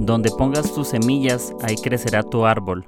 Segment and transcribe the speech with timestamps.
[0.00, 2.86] Donde pongas tus semillas, ahí crecerá tu árbol.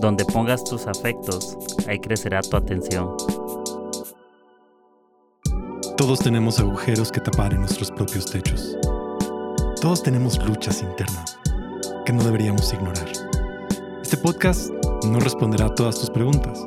[0.00, 3.14] Donde pongas tus afectos, ahí crecerá tu atención.
[5.98, 8.78] Todos tenemos agujeros que tapar en nuestros propios techos.
[9.82, 11.38] Todos tenemos luchas internas
[12.06, 13.12] que no deberíamos ignorar.
[14.02, 14.70] Este podcast
[15.06, 16.64] no responderá a todas tus preguntas,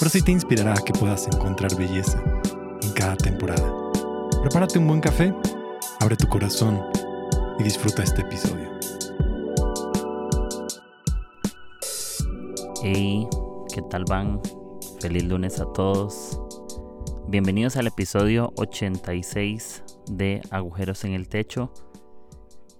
[0.00, 2.20] pero sí te inspirará a que puedas encontrar belleza
[2.82, 3.72] en cada temporada.
[4.42, 5.32] Prepárate un buen café,
[6.00, 6.82] abre tu corazón
[7.60, 8.67] y disfruta este episodio.
[12.80, 13.26] Hey,
[13.74, 14.40] ¿qué tal van?
[15.00, 16.40] Feliz lunes a todos.
[17.26, 21.72] Bienvenidos al episodio 86 de Agujeros en el Techo.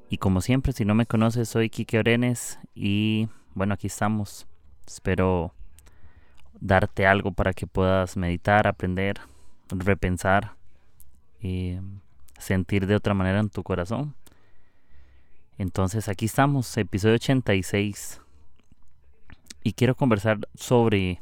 [0.09, 4.47] Y como siempre, si no me conoces, soy Kike Orenes y bueno, aquí estamos.
[4.87, 5.53] Espero
[6.61, 9.19] darte algo para que puedas meditar, aprender,
[9.69, 10.55] repensar
[11.41, 11.77] y
[12.39, 14.15] sentir de otra manera en tu corazón.
[15.59, 18.21] Entonces aquí estamos, episodio 86
[19.63, 21.21] y quiero conversar sobre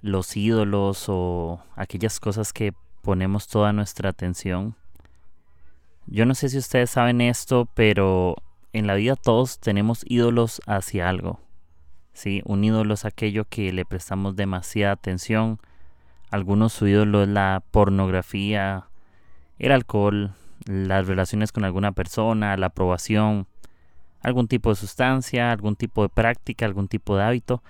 [0.00, 4.76] los ídolos o aquellas cosas que ponemos toda nuestra atención.
[6.06, 8.36] Yo no sé si ustedes saben esto, pero
[8.72, 11.40] en la vida todos tenemos ídolos hacia algo.
[12.12, 12.42] ¿sí?
[12.44, 15.60] Un ídolo es aquello que le prestamos demasiada atención.
[16.30, 18.86] Algunos su ídolo es la pornografía,
[19.58, 20.34] el alcohol,
[20.66, 23.46] las relaciones con alguna persona, la aprobación,
[24.22, 27.62] algún tipo de sustancia, algún tipo de práctica, algún tipo de hábito,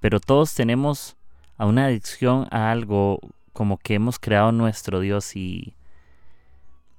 [0.00, 1.16] pero todos tenemos
[1.56, 3.20] a una adicción a algo
[3.52, 5.74] como que hemos creado nuestro Dios y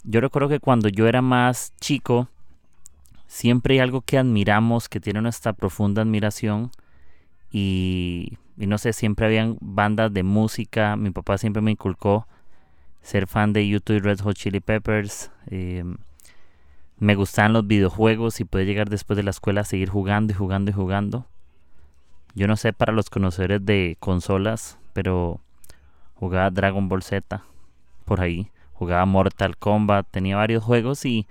[0.03, 2.29] yo recuerdo que cuando yo era más chico,
[3.27, 6.71] siempre hay algo que admiramos, que tiene nuestra profunda admiración
[7.51, 12.27] y, no sé, siempre habían bandas de música, mi papá siempre me inculcó
[13.01, 15.31] ser fan de YouTube Red Hot Chili Peppers.
[15.47, 15.83] Eh,
[16.97, 20.35] me gustaban los videojuegos y poder llegar después de la escuela a seguir jugando y
[20.35, 21.25] jugando y jugando.
[22.33, 25.39] Yo no sé para los conocedores de consolas, pero
[26.15, 27.43] jugaba Dragon Ball Z
[28.05, 31.27] por ahí, jugaba Mortal Kombat, tenía varios juegos y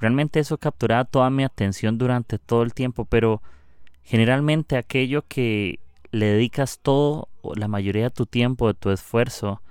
[0.00, 3.42] realmente eso capturaba toda mi atención durante todo el tiempo, pero
[4.02, 5.78] generalmente aquello que
[6.10, 9.62] le dedicas todo la mayoría de tu tiempo, de tu esfuerzo,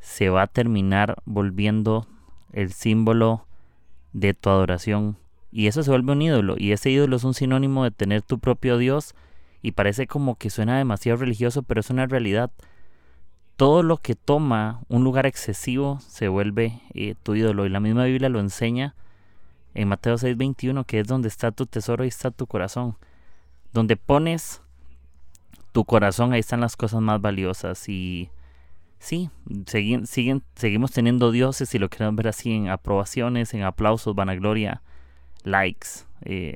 [0.00, 2.06] se va a terminar volviendo
[2.52, 3.46] el símbolo
[4.12, 5.16] de tu adoración.
[5.50, 6.54] Y eso se vuelve un ídolo.
[6.58, 9.14] Y ese ídolo es un sinónimo de tener tu propio Dios.
[9.60, 12.50] Y parece como que suena demasiado religioso, pero es una realidad.
[13.56, 17.66] Todo lo que toma un lugar excesivo se vuelve eh, tu ídolo.
[17.66, 18.94] Y la misma Biblia lo enseña
[19.74, 22.96] en Mateo 6:21, que es donde está tu tesoro y está tu corazón.
[23.72, 24.62] Donde pones
[25.72, 27.88] tu corazón, ahí están las cosas más valiosas.
[27.88, 28.30] Y
[29.02, 29.30] sí,
[29.66, 34.80] siguen, siguen, seguimos teniendo dioses, y lo queremos ver así, en aprobaciones, en aplausos, vanagloria,
[35.42, 35.88] likes.
[36.22, 36.54] Eh,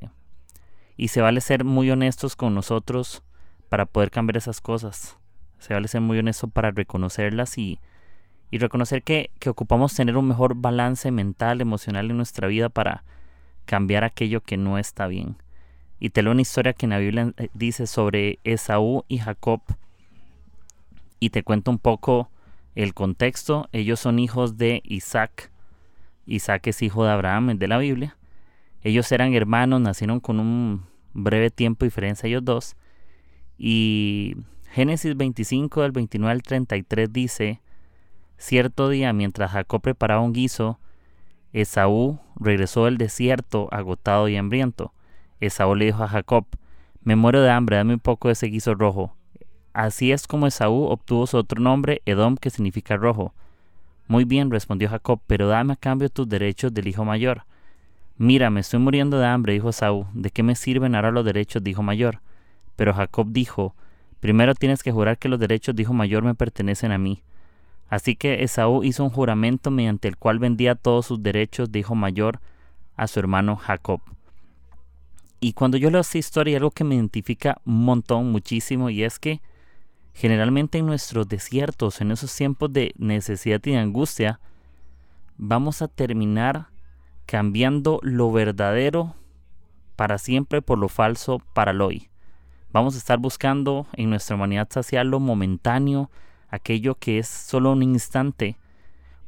[0.97, 3.25] y se vale ser muy honestos con nosotros
[3.69, 5.19] para poder cambiar esas cosas.
[5.59, 7.81] Se vale ser muy honesto para reconocerlas y,
[8.53, 13.03] y reconocer que, que ocupamos tener un mejor balance mental, emocional en nuestra vida para
[13.65, 15.37] cambiar aquello que no está bien.
[15.99, 19.63] Y te leo una historia que en la Biblia eh, dice sobre Esaú y Jacob.
[21.19, 22.31] Y te cuento un poco
[22.76, 25.50] el contexto, ellos son hijos de Isaac.
[26.26, 28.19] Isaac es hijo de Abraham, el de la Biblia.
[28.82, 30.84] Ellos eran hermanos, nacieron con un
[31.15, 32.76] breve tiempo de diferencia ellos dos.
[33.56, 34.36] Y
[34.70, 37.62] Génesis 25 del 29 al 33 dice,
[38.36, 40.78] cierto día mientras Jacob preparaba un guiso,
[41.54, 44.92] Esaú regresó del desierto agotado y hambriento.
[45.41, 46.44] Esaú le dijo a Jacob,
[47.00, 49.16] me muero de hambre, dame un poco de ese guiso rojo.
[49.76, 53.34] Así es como Esaú obtuvo su otro nombre, Edom, que significa rojo.
[54.09, 57.42] Muy bien, respondió Jacob, pero dame a cambio tus derechos del hijo mayor.
[58.16, 60.06] Mira, me estoy muriendo de hambre, dijo Esaú.
[60.15, 62.20] ¿De qué me sirven ahora los derechos de hijo mayor?
[62.75, 63.75] Pero Jacob dijo,
[64.19, 67.22] primero tienes que jurar que los derechos de hijo mayor me pertenecen a mí.
[67.91, 71.94] Así que Esaú hizo un juramento mediante el cual vendía todos sus derechos de hijo
[71.94, 72.41] mayor
[72.97, 74.00] a su hermano Jacob.
[75.39, 79.18] Y cuando yo leo esta historia algo que me identifica un montón, muchísimo, y es
[79.18, 79.42] que
[80.16, 84.41] Generalmente en nuestros desiertos, en esos tiempos de necesidad y de angustia,
[85.36, 86.68] vamos a terminar
[87.27, 89.15] cambiando lo verdadero
[89.95, 92.09] para siempre por lo falso para el hoy.
[92.72, 96.10] Vamos a estar buscando en nuestra humanidad saciar lo momentáneo,
[96.48, 98.57] aquello que es solo un instante,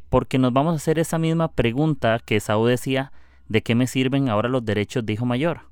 [0.08, 3.12] porque nos vamos a hacer esa misma pregunta que Saúl decía,
[3.46, 5.68] ¿de qué me sirven ahora los derechos de hijo mayor?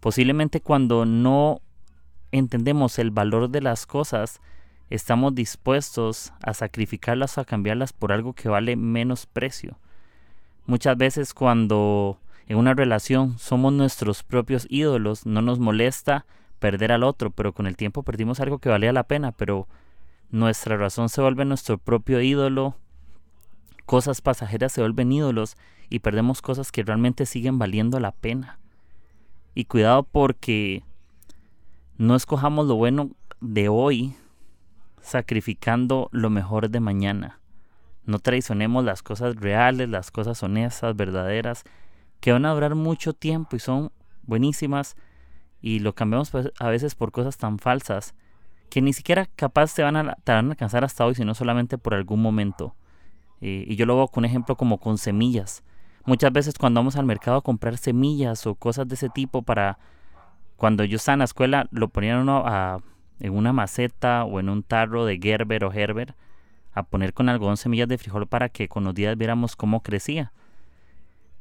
[0.00, 1.60] Posiblemente cuando no
[2.32, 4.40] entendemos el valor de las cosas,
[4.90, 9.78] estamos dispuestos a sacrificarlas o a cambiarlas por algo que vale menos precio.
[10.66, 16.26] Muchas veces cuando en una relación somos nuestros propios ídolos, no nos molesta
[16.58, 19.68] perder al otro, pero con el tiempo perdimos algo que valía la pena, pero
[20.30, 22.76] nuestra razón se vuelve nuestro propio ídolo,
[23.86, 25.56] cosas pasajeras se vuelven ídolos
[25.88, 28.58] y perdemos cosas que realmente siguen valiendo la pena.
[29.54, 30.82] Y cuidado porque
[31.98, 33.10] no escojamos lo bueno
[33.40, 34.14] de hoy
[35.00, 37.40] sacrificando lo mejor de mañana.
[38.04, 41.64] No traicionemos las cosas reales, las cosas honestas, verdaderas,
[42.20, 43.90] que van a durar mucho tiempo y son
[44.22, 44.96] buenísimas
[45.60, 48.14] y lo cambiamos pues, a veces por cosas tan falsas
[48.70, 52.76] que ni siquiera capaz te van a, alcanzar hasta hoy, sino solamente por algún momento.
[53.40, 55.62] Y yo lo veo con un ejemplo como con semillas.
[56.04, 59.78] Muchas veces cuando vamos al mercado a comprar semillas o cosas de ese tipo para...
[60.58, 62.78] Cuando yo estaba en la escuela lo ponían a,
[63.20, 66.16] en una maceta o en un tarro de Gerber o Herber
[66.72, 70.32] a poner con algodón semillas de frijol para que con los días viéramos cómo crecía.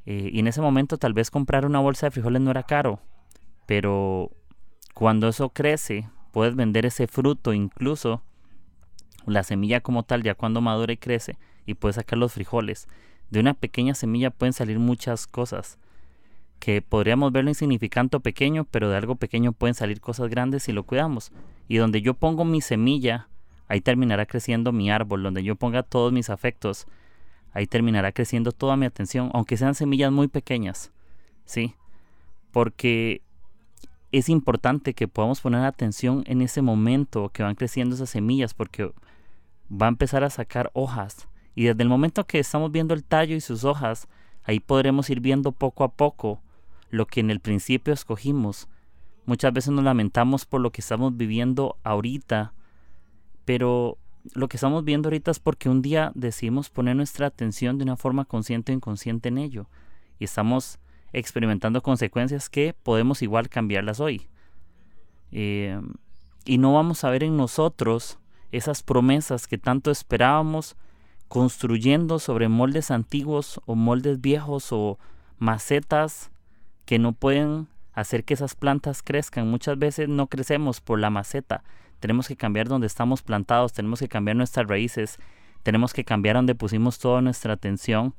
[0.05, 2.99] Eh, y en ese momento tal vez comprar una bolsa de frijoles no era caro,
[3.65, 4.29] pero
[4.93, 8.21] cuando eso crece, puedes vender ese fruto, incluso
[9.25, 12.87] la semilla como tal, ya cuando madura y crece, y puedes sacar los frijoles.
[13.31, 15.79] De una pequeña semilla pueden salir muchas cosas
[16.59, 20.71] que podríamos verlo insignificante o pequeño, pero de algo pequeño pueden salir cosas grandes si
[20.71, 21.31] lo cuidamos.
[21.67, 23.27] Y donde yo pongo mi semilla,
[23.67, 25.23] ahí terminará creciendo mi árbol.
[25.23, 26.87] Donde yo ponga todos mis afectos,
[27.53, 30.91] ahí terminará creciendo toda mi atención, aunque sean semillas muy pequeñas.
[31.45, 31.75] ¿Sí?
[32.51, 33.21] Porque
[34.11, 38.91] es importante que podamos poner atención en ese momento que van creciendo esas semillas, porque
[39.69, 41.27] va a empezar a sacar hojas.
[41.55, 44.07] Y desde el momento que estamos viendo el tallo y sus hojas,
[44.43, 46.41] ahí podremos ir viendo poco a poco
[46.89, 48.67] lo que en el principio escogimos.
[49.25, 52.53] Muchas veces nos lamentamos por lo que estamos viviendo ahorita,
[53.45, 53.97] pero
[54.33, 57.97] lo que estamos viendo ahorita es porque un día decidimos poner nuestra atención de una
[57.97, 59.67] forma consciente o inconsciente en ello.
[60.19, 60.79] Y estamos
[61.13, 64.27] experimentando consecuencias que podemos igual cambiarlas hoy.
[65.31, 65.79] Eh,
[66.45, 68.19] y no vamos a ver en nosotros
[68.51, 70.77] esas promesas que tanto esperábamos
[71.27, 74.97] construyendo sobre moldes antiguos o moldes viejos o
[75.37, 76.31] macetas
[76.87, 79.47] que no pueden hacer que esas plantas crezcan.
[79.47, 81.63] Muchas veces no crecemos por la maceta,
[81.99, 85.19] tenemos que cambiar donde estamos plantados, tenemos que cambiar nuestras raíces,
[85.63, 88.15] tenemos que cambiar donde pusimos toda nuestra atención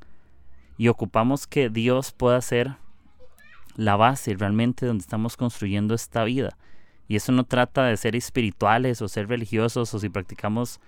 [0.76, 2.76] y ocupamos que Dios pueda ser
[3.74, 6.58] la base realmente donde estamos construyendo esta vida.
[7.06, 10.78] Y eso no trata de ser espirituales o ser religiosos o si practicamos,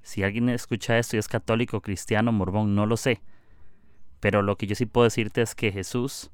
[0.00, 3.20] si alguien escucha esto y es católico, cristiano, morbón, no lo sé.
[4.20, 6.30] Pero lo que yo sí puedo decirte es que Jesús,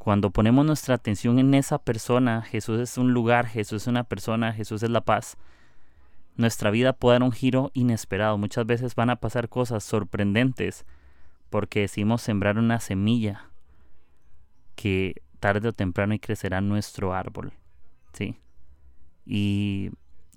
[0.00, 4.50] cuando ponemos nuestra atención en esa persona, Jesús es un lugar, Jesús es una persona,
[4.54, 5.36] Jesús es la paz,
[6.36, 8.38] nuestra vida puede dar un giro inesperado.
[8.38, 10.86] Muchas veces van a pasar cosas sorprendentes
[11.50, 13.50] porque decimos sembrar una semilla
[14.74, 17.52] que tarde o temprano crecerá nuestro árbol.
[18.14, 18.38] ¿sí?
[19.26, 19.90] Y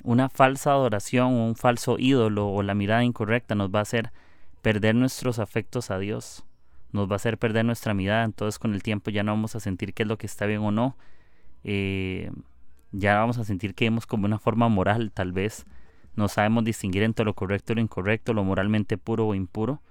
[0.03, 4.11] una falsa adoración o un falso ídolo o la mirada incorrecta nos va a hacer
[4.61, 6.43] perder nuestros afectos a Dios
[6.93, 9.59] nos va a hacer perder nuestra mirada, entonces con el tiempo ya no vamos a
[9.59, 10.95] sentir qué es lo que está bien o no,
[11.63, 12.31] eh,
[12.91, 15.65] ya vamos a sentir que hemos como una forma moral tal vez,
[16.15, 19.81] no sabemos distinguir entre lo correcto y lo incorrecto, lo moralmente puro o impuro,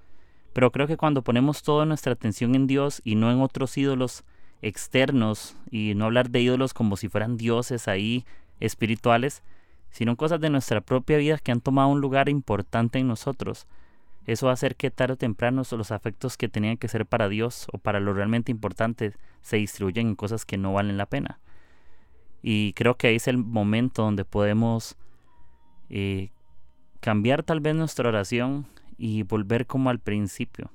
[0.52, 4.24] pero creo que cuando ponemos toda nuestra atención en Dios y no en otros ídolos
[4.62, 8.24] externos, y no hablar de ídolos como si fueran dioses ahí
[8.60, 9.42] espirituales,
[9.90, 13.66] sino cosas de nuestra propia vida que han tomado un lugar importante en nosotros,
[14.26, 17.28] eso va a hacer que tarde o temprano los afectos que tenían que ser para
[17.28, 21.40] Dios o para lo realmente importante se distribuyen en cosas que no valen la pena.
[22.42, 24.96] Y creo que ahí es el momento donde podemos
[25.90, 26.30] eh,
[27.00, 30.70] cambiar tal vez nuestra oración y volver como al principio.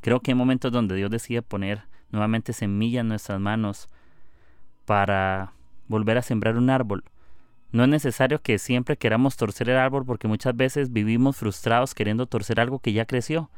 [0.00, 3.88] Creo que hay momentos donde Dios decide poner nuevamente semilla en nuestras manos
[4.86, 5.52] para
[5.88, 7.04] volver a sembrar un árbol
[7.76, 12.26] no es necesario que siempre queramos torcer el árbol porque muchas veces vivimos frustrados queriendo
[12.26, 13.50] torcer algo que ya creció.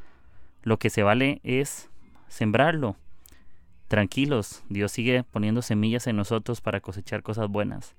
[0.64, 1.88] Lo que se vale es
[2.28, 2.96] sembrarlo.
[3.87, 7.94] Tranquilos, Dios sigue poniendo semillas en nosotros para cosechar cosas buenas.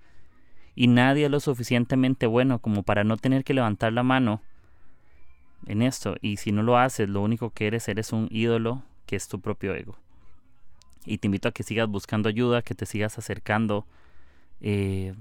[0.75, 4.41] Y nadie es lo suficientemente bueno como para no tener que levantar la mano
[5.67, 6.17] en esto.
[6.21, 9.39] Y si no lo haces, lo único que eres, eres un ídolo que es tu
[9.39, 9.95] propio ego.
[11.05, 13.85] Y te invito a que sigas buscando ayuda, que te sigas acercando
[14.61, 15.15] eh,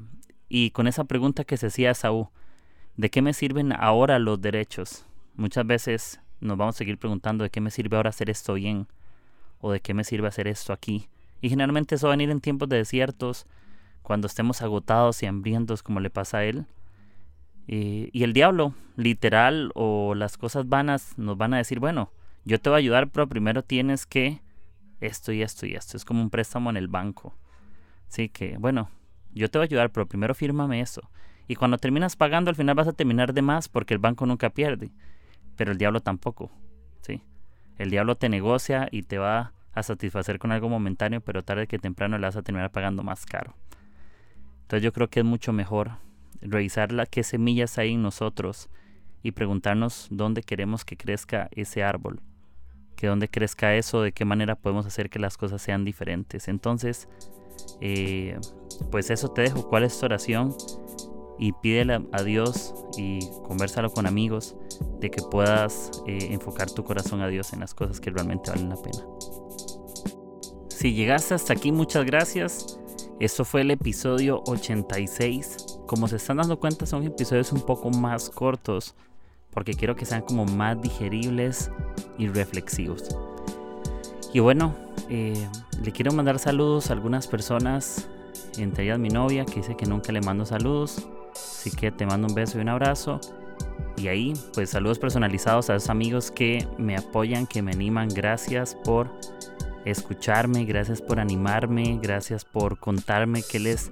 [0.48, 2.28] y con esa pregunta que se hacía Saúl,
[2.96, 5.04] ¿de qué me sirven ahora los derechos?
[5.36, 8.86] Muchas veces nos vamos a seguir preguntando de qué me sirve ahora hacer esto bien
[9.60, 11.08] o de qué me sirve hacer esto aquí.
[11.40, 13.46] Y generalmente eso va a venir en tiempos de desiertos,
[14.02, 16.66] cuando estemos agotados y hambrientos como le pasa a él.
[17.66, 22.10] Y, y el diablo, literal, o las cosas vanas nos van a decir, bueno,
[22.44, 24.40] yo te voy a ayudar, pero primero tienes que
[25.00, 25.96] esto y esto y esto.
[25.96, 27.34] Es como un préstamo en el banco.
[28.08, 28.88] Así que, bueno,
[29.38, 31.02] yo te voy a ayudar, pero primero fírmame eso.
[31.47, 34.50] Y cuando terminas pagando, al final vas a terminar de más porque el banco nunca
[34.50, 34.90] pierde.
[35.57, 36.50] Pero el diablo tampoco.
[37.00, 37.23] ¿sí?
[37.78, 41.78] El diablo te negocia y te va a satisfacer con algo momentáneo, pero tarde que
[41.78, 43.54] temprano le vas a terminar pagando más caro.
[44.62, 45.92] Entonces yo creo que es mucho mejor
[46.42, 48.68] revisar la, qué semillas hay en nosotros
[49.23, 52.21] y preguntarnos dónde queremos que crezca ese árbol,
[52.98, 56.48] que dónde crezca eso, de qué manera podemos hacer que las cosas sean diferentes.
[56.48, 57.08] Entonces,
[57.80, 58.36] eh,
[58.90, 59.68] pues eso te dejo.
[59.68, 60.52] ¿Cuál es tu oración?
[61.38, 64.56] Y pídele a Dios y conversalo con amigos
[64.98, 68.68] de que puedas eh, enfocar tu corazón a Dios en las cosas que realmente valen
[68.68, 69.04] la pena.
[70.68, 72.80] Si llegaste hasta aquí, muchas gracias.
[73.20, 75.78] Esto fue el episodio 86.
[75.86, 78.96] Como se están dando cuenta, son episodios un poco más cortos
[79.52, 81.70] porque quiero que sean como más digeribles
[82.16, 83.16] y reflexivos.
[84.32, 84.74] Y bueno,
[85.08, 85.48] eh,
[85.82, 88.08] le quiero mandar saludos a algunas personas,
[88.58, 91.08] entre ellas mi novia, que dice que nunca le mando saludos.
[91.32, 93.20] Así que te mando un beso y un abrazo.
[93.96, 98.08] Y ahí, pues saludos personalizados a esos amigos que me apoyan, que me animan.
[98.08, 99.10] Gracias por
[99.84, 103.90] escucharme, gracias por animarme, gracias por contarme qué les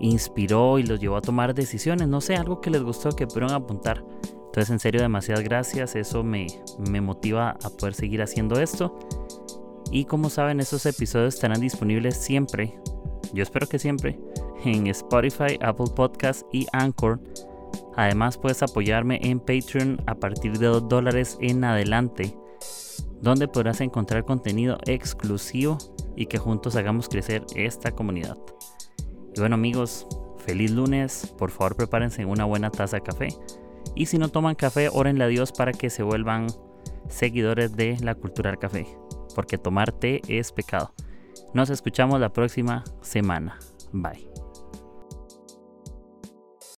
[0.00, 2.08] inspiró y los llevó a tomar decisiones.
[2.08, 4.04] No sé, algo que les gustó que pudieron apuntar.
[4.46, 5.96] Entonces, en serio, demasiadas gracias.
[5.96, 6.46] Eso me,
[6.90, 8.98] me motiva a poder seguir haciendo esto.
[9.90, 12.78] Y como saben, estos episodios estarán disponibles siempre,
[13.32, 14.18] yo espero que siempre,
[14.64, 17.20] en Spotify, Apple Podcast y Anchor.
[17.96, 22.36] Además puedes apoyarme en Patreon a partir de 2 dólares en adelante,
[23.20, 25.78] donde podrás encontrar contenido exclusivo
[26.16, 28.36] y que juntos hagamos crecer esta comunidad.
[29.34, 30.06] Y bueno amigos,
[30.38, 33.28] feliz lunes, por favor prepárense una buena taza de café.
[33.94, 36.46] Y si no toman café, órenle a Dios para que se vuelvan
[37.08, 38.86] seguidores de la cultura del café,
[39.34, 40.92] porque tomar té es pecado.
[41.52, 43.58] Nos escuchamos la próxima semana.
[43.92, 44.43] Bye.